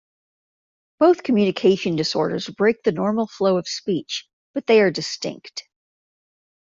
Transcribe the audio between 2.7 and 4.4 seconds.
the normal flow of speech,